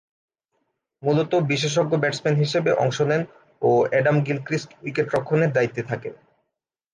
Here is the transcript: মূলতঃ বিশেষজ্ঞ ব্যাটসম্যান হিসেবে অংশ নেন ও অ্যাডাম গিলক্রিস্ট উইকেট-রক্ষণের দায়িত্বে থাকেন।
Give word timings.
মূলতঃ 1.03 1.33
বিশেষজ্ঞ 1.43 1.93
ব্যাটসম্যান 1.97 2.35
হিসেবে 2.35 2.71
অংশ 2.75 2.97
নেন 3.01 3.21
ও 3.61 3.69
অ্যাডাম 3.89 4.17
গিলক্রিস্ট 4.21 4.69
উইকেট-রক্ষণের 4.83 5.53
দায়িত্বে 5.53 5.81
থাকেন। 5.83 6.13